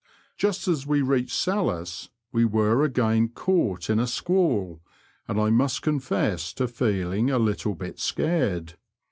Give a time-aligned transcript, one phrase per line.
[0.35, 4.81] Just as we reached Salhouse we were again caught in a squall,
[5.27, 8.77] and I must confess to feeling a little bit scared.